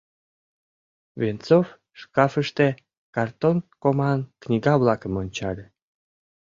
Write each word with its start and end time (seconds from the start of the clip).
—Венцов 1.21 1.65
шкафыште 1.99 2.67
картон 3.15 3.57
коман 3.81 4.19
книга-влакым 4.43 5.13
ончале. 5.21 5.65